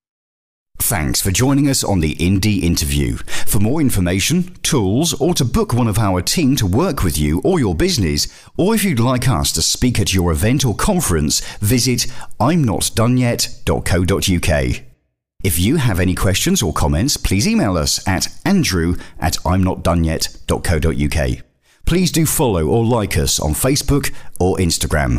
Thanks 0.80 1.22
for 1.22 1.32
joining 1.32 1.68
us 1.68 1.84
on 1.84 2.00
the 2.00 2.16
Indie 2.16 2.62
Interview. 2.62 3.18
For 3.18 3.60
more 3.60 3.82
information, 3.82 4.56
tools, 4.64 5.14
or 5.20 5.34
to 5.34 5.44
book 5.44 5.74
one 5.74 5.88
of 5.88 5.98
our 5.98 6.22
team 6.22 6.56
to 6.58 6.66
work 6.66 7.04
with 7.04 7.18
you 7.18 7.42
or 7.44 7.60
your 7.60 7.76
business, 7.76 8.28
or 8.58 8.76
if 8.76 8.86
you'd 8.86 9.00
like 9.00 9.28
us 9.28 9.52
to 9.54 9.62
speak 9.62 10.00
at 10.00 10.14
your 10.14 10.32
event 10.32 10.64
or 10.64 10.76
conference, 10.76 11.42
visit 11.58 12.06
imnotdoneyet.co.uk. 12.40 14.97
If 15.44 15.60
you 15.60 15.76
have 15.78 16.00
any 16.00 16.16
questions 16.16 16.64
or 16.64 16.74
comments, 16.74 17.16
please 17.16 17.48
email 17.48 17.78
us 17.78 18.06
at 18.08 18.28
andrew 18.44 18.96
at 19.20 19.34
imnotdoneyet.co.uk. 19.46 21.44
Please 21.86 22.12
do 22.12 22.26
follow 22.26 22.66
or 22.66 22.84
like 22.84 23.16
us 23.18 23.40
on 23.40 23.52
Facebook 23.52 24.12
or 24.40 24.58
Instagram. 24.58 25.16